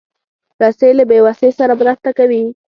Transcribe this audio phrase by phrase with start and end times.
[0.61, 2.43] رسۍ له بېوسۍ سره مرسته کوي.